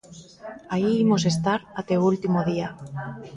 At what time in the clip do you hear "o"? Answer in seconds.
1.97-2.05